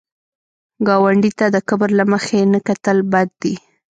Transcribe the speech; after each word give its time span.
ګاونډي 0.87 1.31
ته 1.39 1.45
د 1.55 1.57
کبر 1.69 1.89
له 1.99 2.05
مخې 2.11 2.39
نه 2.53 2.59
کتل 2.67 2.97
بد 3.11 3.29
دي 3.41 3.55